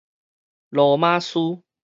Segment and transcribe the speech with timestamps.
[0.71, 1.61] 羅馬書